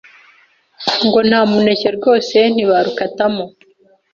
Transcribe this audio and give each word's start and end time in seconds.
ngo 1.05 1.19
nta 1.27 1.41
muneke 1.51 1.87
rwose 1.97 2.37
ni 2.53 2.63
barukatamo. 2.69 3.45